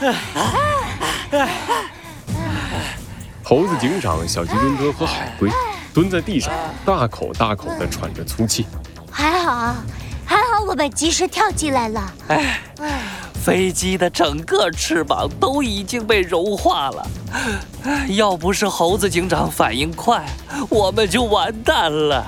[3.42, 5.50] 猴子警长、小鸡墩墩和海龟
[5.92, 6.52] 蹲在地上，
[6.84, 8.66] 大口大口地喘着粗气。
[9.10, 9.74] 还好，
[10.24, 12.12] 还好我们及时跳进来了。
[12.28, 12.60] 哎，
[13.44, 17.06] 飞机的整个翅膀都已经被融化了，
[18.08, 20.24] 要不是猴子警长反应快，
[20.68, 22.24] 我们就完蛋了。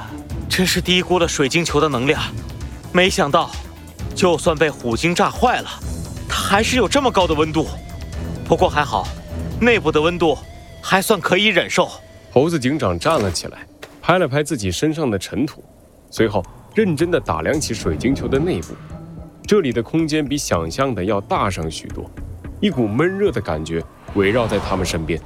[0.48, 2.20] 真是低估了水晶球的能量，
[2.92, 3.50] 没想到，
[4.14, 5.91] 就算被虎鲸炸坏了，它
[6.52, 7.66] 还是有这么高的温度。
[8.44, 9.08] 不过还好，
[9.58, 10.36] 内部的温度
[10.82, 11.88] 还算可以忍受。
[12.30, 13.66] 猴子警长站了起来，
[14.02, 15.64] 拍了拍自己身上的尘土，
[16.10, 18.74] 随后认真的打量起水晶球的内部。
[19.46, 22.04] 这里的空间比想象的要大上许多，
[22.60, 23.82] 一股闷热的感觉
[24.12, 25.18] 围绕在他们身边。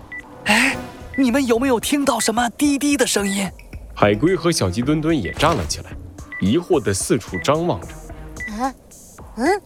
[0.45, 0.77] 哎，
[1.19, 3.51] 你们有没有听到什么滴滴的声音？
[3.97, 5.91] 海龟和小鸡墩墩也站了起来，
[6.41, 7.89] 疑惑地四处张望着。
[8.61, 8.75] 嗯，
[9.39, 9.63] 嗯，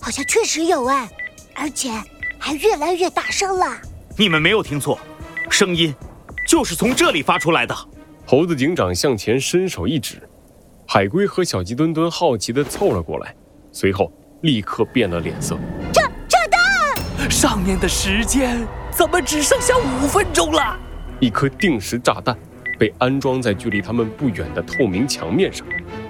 [0.00, 1.08] 好像确实有哎，
[1.54, 1.90] 而且
[2.38, 3.78] 还越来越大声了。
[4.16, 4.98] 你们没有听错，
[5.50, 5.94] 声音
[6.46, 7.76] 就是从这里发出来的。
[8.26, 10.22] 猴子警长向前伸手一指，
[10.86, 13.34] 海龟和小鸡墩墩好奇地凑了过来，
[13.72, 15.58] 随后立刻变了脸色。
[15.92, 17.30] 炸炸弹！
[17.30, 20.78] 上面的时间怎么只剩下五分钟了？
[21.20, 22.36] 一颗定时炸弹。
[22.78, 25.66] 被安装在距离他们不远的透明墙面上，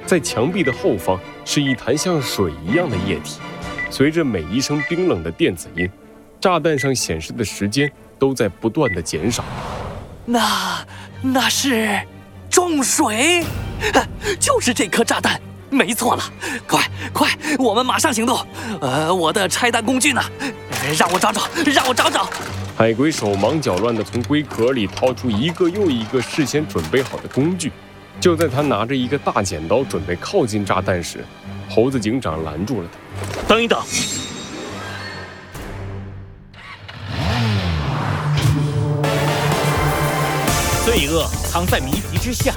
[0.07, 3.41] 在墙壁的后方是一潭像水一样的液体。
[3.91, 5.91] 随着每一声冰冷的电子音，
[6.41, 9.45] 炸弹上显示的时间都在不断的减少。
[10.25, 10.87] 那
[11.21, 12.01] 那是
[12.49, 13.45] 重水，
[14.39, 16.23] 就是这颗炸弹，没错了。
[16.69, 18.47] 快快，我们马上行动。
[18.81, 20.23] 呃，我的拆弹工具呢？
[20.97, 22.31] 让我找找，让我找找。
[22.77, 27.73] 海龟手忙脚乱地从龟壳里掏出一个又一个事先准备好的工具。
[28.21, 31.25] 就在他拿着一个大剪刀准备靠近炸弹时，
[31.69, 32.99] 猴子警长拦住了他
[33.51, 33.83] ：“等一等！
[40.85, 42.55] 罪恶藏在谜题之下，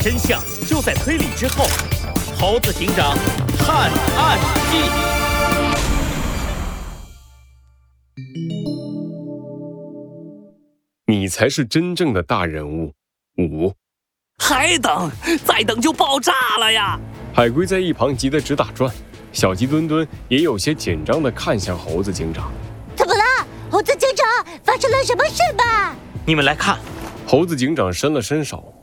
[0.00, 1.66] 真相就在推理之后。
[2.38, 3.18] 猴子警长
[3.58, 4.38] 探案
[4.70, 4.78] 记。”
[11.12, 12.94] 你才是真正的大人物，
[13.38, 13.74] 五，
[14.38, 15.10] 还等？
[15.44, 16.96] 再等就爆炸了呀！
[17.34, 18.94] 海龟在一旁急得直打转，
[19.32, 22.50] 小鸡墩墩也有些紧张地看向猴子警长。
[22.96, 23.22] 怎么了，
[23.70, 24.26] 猴子警长？
[24.64, 25.94] 发生了什么事吧？
[26.26, 26.78] 你们来看。
[27.26, 28.74] 猴子警长伸了伸手，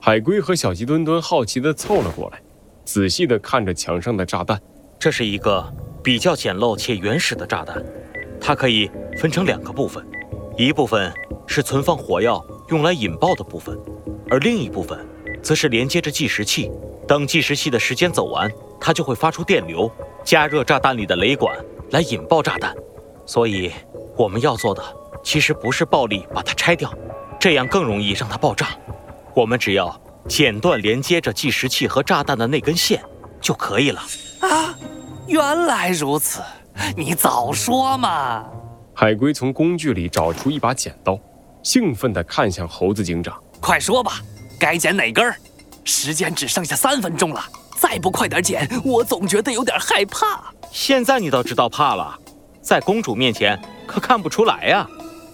[0.00, 2.40] 海龟和小鸡墩墩好奇地凑了过来，
[2.84, 4.60] 仔细地看着墙上的炸弹。
[4.98, 7.82] 这是一个比较简陋且原始的炸弹，
[8.40, 10.04] 它可以分成两个部分，
[10.56, 11.12] 一部分。
[11.44, 13.76] 是存放火药用来引爆的部分，
[14.30, 15.06] 而另一部分
[15.42, 16.70] 则是连接着计时器。
[17.06, 18.50] 等计时器的时间走完，
[18.84, 19.88] 它就会发出电流，
[20.24, 21.56] 加热炸弹里的雷管
[21.92, 22.74] 来引爆炸弹。
[23.24, 23.70] 所以
[24.16, 24.82] 我们要做的
[25.22, 26.92] 其实不是暴力把它拆掉，
[27.38, 28.70] 这样更容易让它爆炸。
[29.34, 33.00] 我们只要剪断连接着计时器和炸弹的那根线
[33.40, 34.02] 就可以了。
[34.40, 34.76] 啊，
[35.28, 36.42] 原来如此，
[36.96, 38.44] 你早说嘛！
[38.92, 41.16] 海龟从工具里找出一把剪刀。
[41.62, 44.20] 兴奋地看向猴子警长，快说吧，
[44.58, 45.36] 该剪哪根儿？
[45.84, 47.40] 时间只剩下三分钟了，
[47.92, 50.50] 再不快点剪，我总觉得有点害怕。
[50.70, 52.18] 现在你倒知道怕了，
[52.62, 54.88] 在公主面前可看不出来呀。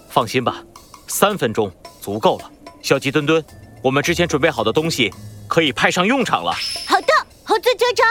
[0.09, 0.61] 放心吧，
[1.07, 1.71] 三分钟
[2.01, 2.51] 足够了。
[2.81, 3.41] 小鸡墩墩，
[3.81, 5.09] 我们之前准备好的东西
[5.47, 6.51] 可以派上用场了。
[6.85, 7.07] 好的，
[7.45, 8.05] 猴子警长。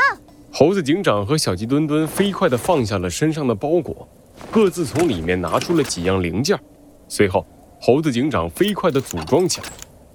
[0.50, 4.08] 猴子警长和小鸡墩墩飞快地放下了身上的包裹，
[4.50, 6.58] 各自从里面拿出了几样零件，
[7.06, 7.46] 随后。
[7.82, 9.66] 猴子警长飞快地组装起来。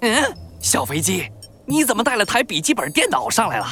[0.02, 1.30] 嗯，小飞机，
[1.68, 3.68] 你怎么带了台笔记本电脑上来了？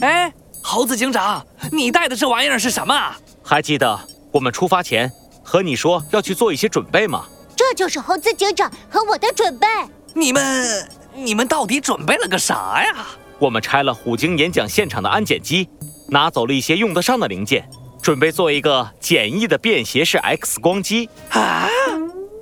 [0.00, 2.94] 哎，猴子警长，你带的这玩意儿是什么？
[3.42, 3.98] 还记得
[4.32, 5.10] 我们出发前
[5.42, 7.26] 和你说要去做一些准备吗？
[7.54, 9.66] 这就是猴子警长和我的准备。
[10.14, 13.06] 你们，你们到底准备了个啥呀？
[13.38, 15.68] 我们拆了虎鲸演讲现场的安检机，
[16.08, 17.68] 拿走了一些用得上的零件，
[18.00, 21.10] 准备做一个简易的便携式 X 光机。
[21.30, 21.68] 啊！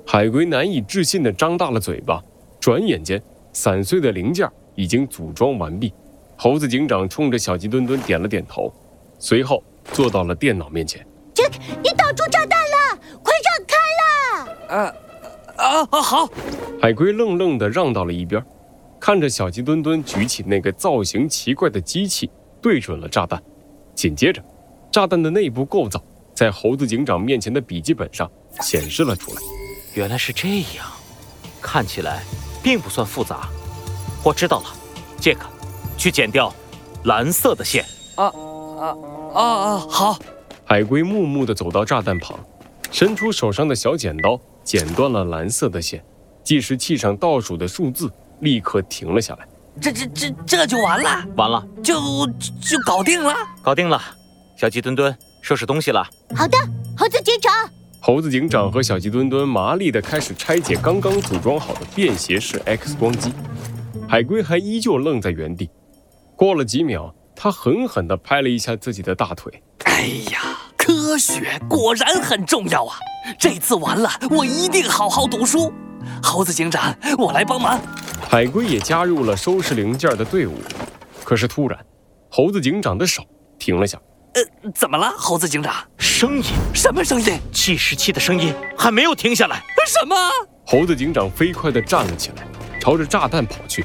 [0.07, 2.21] 海龟难以置信地张大了嘴巴，
[2.59, 5.93] 转眼间，散碎的零件已经组装完毕。
[6.41, 8.73] 猴子警长冲着小鸡墩墩点了点头，
[9.19, 11.05] 随后坐到了电脑面前。
[11.33, 14.95] 杰克，你挡住炸弹了，快让开了！
[15.57, 16.29] 啊啊好！
[16.81, 18.41] 海龟愣愣地让到了一边，
[19.01, 22.31] 看着小鸡墩墩举起那个造型奇怪的机器，
[22.61, 23.43] 对准了炸弹。
[23.93, 24.41] 紧接着，
[24.89, 26.01] 炸弹的内部构造
[26.33, 28.31] 在猴子警长面前的笔记本上
[28.61, 29.41] 显示了出来。
[29.93, 30.47] 原来是这
[30.77, 30.85] 样，
[31.61, 32.23] 看起来
[32.63, 33.49] 并不算复杂。
[34.23, 34.67] 我知道了，
[35.19, 35.49] 杰克，
[35.99, 36.51] 去剪掉
[37.03, 37.85] 蓝色的线。
[38.15, 38.95] 啊啊
[39.33, 39.77] 啊啊！
[39.89, 40.17] 好。
[40.65, 42.39] 海龟木木地走到炸弹旁，
[42.89, 46.03] 伸出手上的小剪刀，剪断了蓝色的线，
[46.43, 48.09] 计时器上倒数的数字
[48.39, 49.47] 立刻停了下来。
[49.81, 51.25] 这这这这就完了？
[51.35, 51.95] 完了，就
[52.61, 53.35] 就搞定了？
[53.61, 54.01] 搞定了。
[54.55, 56.07] 小鸡墩墩，收拾东西了。
[56.35, 56.57] 好的，
[56.97, 57.51] 猴子警长。
[58.01, 63.33] 猴子警长和小鸡墩墩麻利地开始拆解刚刚组装好的便携式 X 光机。
[64.07, 65.69] 海龟还依旧愣在原地。
[66.39, 69.61] 过了几秒，他狠狠地拍了一下自己的大腿。
[69.83, 72.97] 哎呀，科学果然很重要啊！
[73.37, 75.69] 这次完了，我一定好好读书。
[76.23, 77.77] 猴子警长，我来帮忙。
[78.21, 80.53] 海龟也加入了收拾零件的队伍。
[81.25, 81.77] 可是突然，
[82.29, 83.21] 猴子警长的手
[83.59, 83.99] 停了下。
[84.35, 85.75] 呃，怎么了，猴子警长？
[85.97, 86.45] 声音？
[86.73, 87.37] 什么声音？
[87.51, 89.61] 计时器的声音还没有停下来。
[89.85, 90.15] 什么？
[90.65, 92.47] 猴子警长飞快地站了起来，
[92.79, 93.83] 朝着炸弹跑去。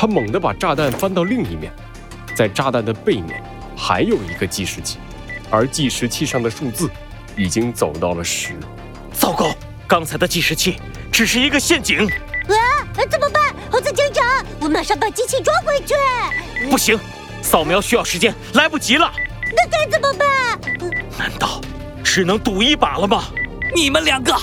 [0.00, 1.70] 他猛地把炸弹翻到另一面，
[2.34, 3.44] 在炸弹的背面
[3.76, 4.96] 还有一个计时器，
[5.50, 6.90] 而计时器上的数字
[7.36, 8.54] 已经走到了十。
[9.12, 9.54] 糟糕，
[9.86, 10.80] 刚才的计时器
[11.12, 11.98] 只是一个陷阱。
[12.06, 12.56] 啊，
[13.10, 13.54] 怎么办？
[13.70, 14.24] 猴子警长，
[14.58, 15.94] 我马上把机器装回去。
[16.70, 16.98] 不行，
[17.42, 19.12] 扫描需要时间，来不及了。
[19.54, 20.58] 那该怎么办？
[21.18, 21.60] 难道
[22.02, 23.24] 只能赌一把了吗？
[23.74, 24.34] 你们两个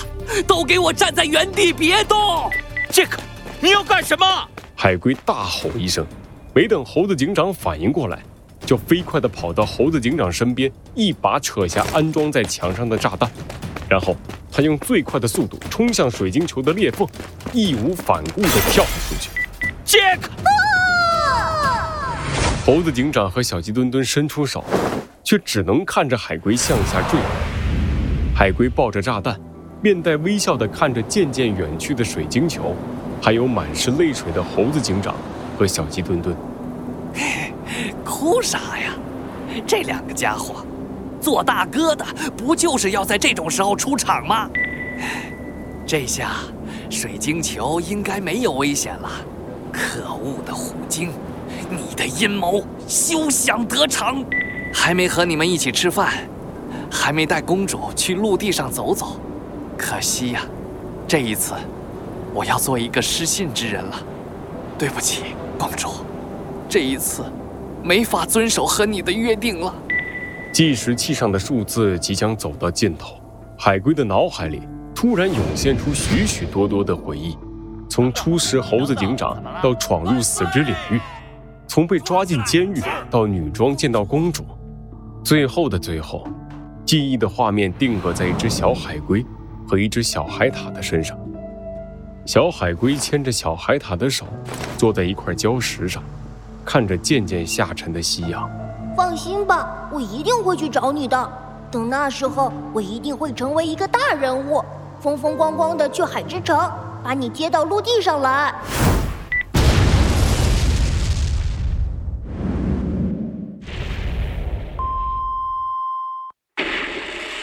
[0.45, 2.47] 都给我站在原地别动！
[2.91, 3.19] 杰克，
[3.59, 4.47] 你要干什么？
[4.79, 6.05] 海龟大吼一声，
[6.53, 8.19] 没等猴子警长反应过来，
[8.63, 13.27] 就飞快地跑到猴子警长身边，一把扯下安装在墙上的炸弹，
[13.89, 14.15] 然后
[14.51, 17.07] 他用最快的速度冲向水晶球的裂缝，
[17.53, 19.31] 义无反顾地跳了出去。
[19.83, 20.29] 杰克！
[22.63, 24.63] 猴子警长和小鸡墩墩伸出手，
[25.23, 27.19] 却只能看着海龟向下坠。
[28.35, 29.39] 海龟抱着炸弹，
[29.81, 32.75] 面带微笑地看着渐渐远去的水晶球。
[33.21, 35.15] 还有满是泪水的猴子警长
[35.57, 36.35] 和小鸡墩墩，
[38.05, 38.93] 哭啥呀？
[39.65, 40.63] 这两个家伙，
[41.19, 42.05] 做大哥的
[42.37, 44.49] 不就是要在这种时候出场吗？
[45.85, 46.31] 这下
[46.89, 49.09] 水晶球应该没有危险了。
[49.71, 51.11] 可恶的虎鲸，
[51.69, 54.23] 你的阴谋休想得逞！
[54.73, 56.13] 还没和你们一起吃饭，
[56.91, 59.19] 还没带公主去陆地上走走，
[59.77, 60.41] 可惜呀，
[61.07, 61.53] 这一次。
[62.37, 63.97] 我要做一个失信之人了，
[64.77, 65.23] 对不起，
[65.57, 65.89] 公主，
[66.69, 67.23] 这一次
[67.83, 69.73] 没法遵守和你的约定了。
[70.53, 73.19] 计时器上的数字即将走到尽头，
[73.57, 74.61] 海龟的脑海里
[74.93, 77.35] 突然涌现出许许多多的回忆，
[77.89, 80.99] 从初识猴子警长到闯入死之领域，
[81.67, 82.79] 从被抓进监狱
[83.09, 84.45] 到女装见到公主，
[85.23, 86.27] 最后的最后，
[86.85, 89.25] 记忆的画面定格在一只小海龟
[89.67, 91.17] 和一只小海獭的身上。
[92.27, 94.25] 小海龟牵着小海獭的手，
[94.77, 96.03] 坐在一块礁石上，
[96.65, 98.49] 看着渐渐下沉的夕阳。
[98.97, 101.31] 放心吧，我一定会去找你的。
[101.71, 104.61] 等那时候，我一定会成为一个大人物，
[104.99, 106.69] 风风光光的去海之城，
[107.01, 108.53] 把你接到陆地上来。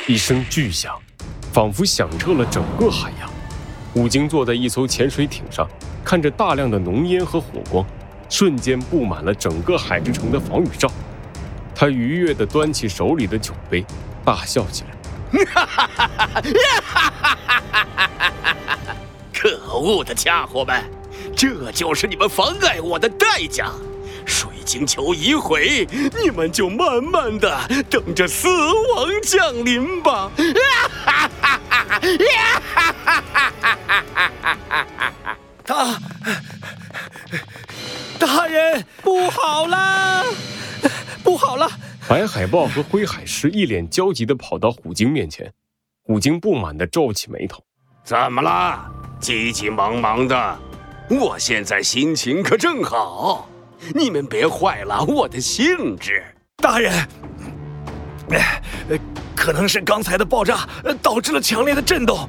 [0.07, 0.95] 一声巨响，
[1.55, 3.24] 仿佛响彻了整个海洋。
[3.95, 5.65] 虎鲸坐在一艘潜水艇上，
[6.05, 7.87] 看着大量的浓烟和火光，
[8.29, 10.91] 瞬间布满了整个海之城的防雨罩。
[11.77, 13.87] 他愉悦地端起手里的酒杯，
[14.25, 17.37] 大笑起来：“哈哈哈哈哈
[17.71, 18.97] 哈！
[19.33, 20.83] 可恶的家伙们，
[21.37, 23.71] 这就是你们妨碍我的代价！
[24.27, 25.87] 水晶球一毁，
[26.21, 27.57] 你们就慢慢的
[27.89, 30.33] 等着死亡降临吧！”
[31.05, 32.01] 哈哈哈哈
[32.75, 32.94] 哈！
[35.65, 35.99] 大
[38.19, 40.25] 大人，不好了，
[41.23, 41.69] 不好了！
[42.09, 45.51] 白海豹和灰海狮一脸焦急地跑到虎鲸面前，
[46.03, 47.63] 虎鲸不满地皱起眉头
[48.05, 48.91] ：“怎么了？
[49.21, 50.59] 急急忙忙的？
[51.09, 53.49] 我现在心情可正好，
[53.95, 56.23] 你们别坏了我的兴致。”
[56.63, 56.93] 大人，
[58.89, 58.99] 呃，
[59.45, 60.67] 可能是刚才的爆炸
[61.03, 62.27] 导致了强烈的震动，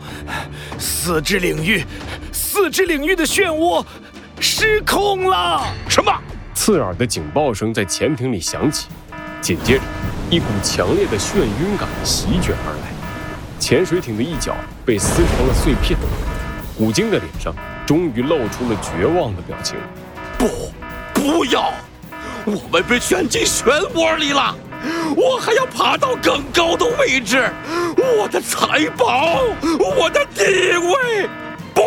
[0.77, 1.81] 四肢领域。
[2.33, 3.81] 四肢领域的漩涡
[4.41, 5.65] 失控了！
[5.87, 6.11] 什么？
[6.53, 8.87] 刺耳的警报声在潜艇里响起，
[9.39, 9.81] 紧接着，
[10.29, 12.91] 一股强烈的眩晕感席卷而来，
[13.61, 14.53] 潜水艇的一角
[14.85, 15.97] 被撕成了碎片。
[16.77, 17.55] 古晶的脸上
[17.85, 19.77] 终于露出了绝望的表情。
[20.37, 20.69] 不，
[21.13, 21.71] 不要！
[22.43, 24.53] 我们被卷进漩涡里了，
[25.15, 27.49] 我还要爬到更高的位置，
[27.97, 29.41] 我的财宝，
[29.79, 31.29] 我的地位。
[31.73, 31.81] 不